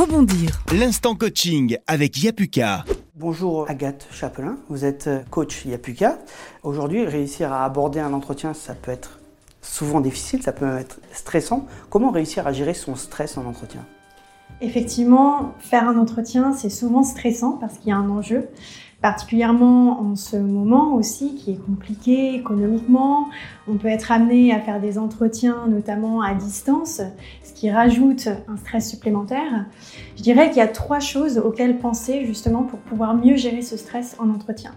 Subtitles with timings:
[0.00, 0.62] Rebondir.
[0.72, 2.86] L'instant coaching avec Yapuka.
[3.16, 6.18] Bonjour Agathe Chapelin, vous êtes coach Yapuka.
[6.62, 9.20] Aujourd'hui, réussir à aborder un entretien, ça peut être
[9.60, 11.66] souvent difficile, ça peut même être stressant.
[11.90, 13.84] Comment réussir à gérer son stress en entretien?
[14.62, 18.48] Effectivement, faire un entretien, c'est souvent stressant parce qu'il y a un enjeu,
[19.00, 23.28] particulièrement en ce moment aussi qui est compliqué économiquement.
[23.68, 27.00] On peut être amené à faire des entretiens, notamment à distance,
[27.42, 29.64] ce qui rajoute un stress supplémentaire.
[30.16, 33.78] Je dirais qu'il y a trois choses auxquelles penser justement pour pouvoir mieux gérer ce
[33.78, 34.72] stress en entretien.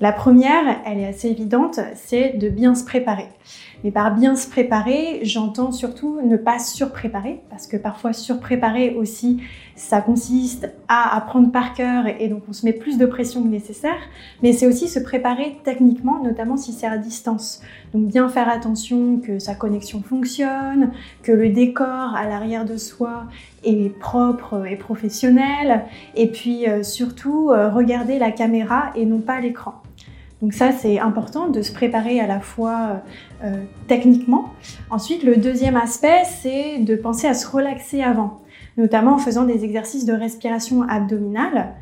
[0.00, 3.26] La première, elle est assez évidente, c'est de bien se préparer.
[3.82, 9.42] Mais par bien se préparer, j'entends surtout ne pas surpréparer, parce que parfois surpréparer aussi,
[9.74, 13.48] ça consiste à apprendre par cœur et donc on se met plus de pression que
[13.48, 13.98] nécessaire,
[14.40, 17.60] mais c'est aussi se préparer techniquement, notamment si c'est à distance.
[17.92, 20.92] Donc bien faire attention que sa connexion fonctionne,
[21.24, 23.24] que le décor à l'arrière de soi
[23.64, 29.40] est propre et professionnel, et puis euh, surtout euh, regarder la caméra et non pas
[29.40, 29.82] l'écran.
[30.40, 33.02] Donc ça, c'est important de se préparer à la fois
[33.42, 34.52] euh, techniquement.
[34.90, 38.40] Ensuite, le deuxième aspect, c'est de penser à se relaxer avant,
[38.76, 41.74] notamment en faisant des exercices de respiration abdominale.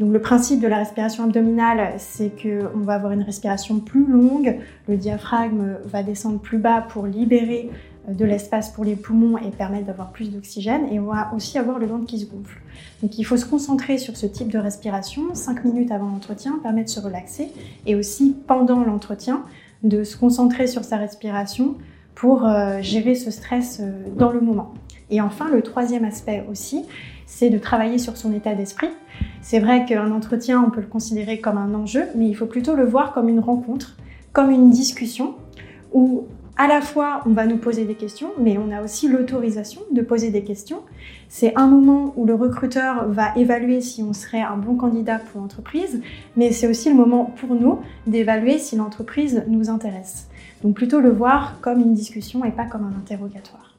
[0.00, 4.58] Donc le principe de la respiration abdominale, c'est qu'on va avoir une respiration plus longue,
[4.88, 7.70] le diaphragme va descendre plus bas pour libérer
[8.08, 10.86] de l'espace pour les poumons et permettre d'avoir plus d'oxygène.
[10.92, 12.60] Et on va aussi avoir le ventre qui se gonfle.
[13.02, 16.84] Donc il faut se concentrer sur ce type de respiration 5 minutes avant l'entretien, permet
[16.84, 17.48] de se relaxer.
[17.86, 19.44] Et aussi pendant l'entretien,
[19.82, 21.76] de se concentrer sur sa respiration
[22.14, 24.72] pour euh, gérer ce stress euh, dans le moment.
[25.10, 26.84] Et enfin, le troisième aspect aussi,
[27.26, 28.88] c'est de travailler sur son état d'esprit.
[29.42, 32.74] C'est vrai qu'un entretien, on peut le considérer comme un enjeu, mais il faut plutôt
[32.74, 33.96] le voir comme une rencontre,
[34.32, 35.34] comme une discussion
[35.92, 36.24] où
[36.56, 40.02] à la fois, on va nous poser des questions, mais on a aussi l'autorisation de
[40.02, 40.82] poser des questions.
[41.28, 45.40] C'est un moment où le recruteur va évaluer si on serait un bon candidat pour
[45.40, 46.00] l'entreprise,
[46.36, 50.28] mais c'est aussi le moment pour nous d'évaluer si l'entreprise nous intéresse.
[50.62, 53.76] Donc plutôt le voir comme une discussion et pas comme un interrogatoire.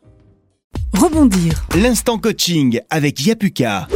[0.94, 1.66] Rebondir.
[1.81, 3.88] L'instant coaching avec Yapuka.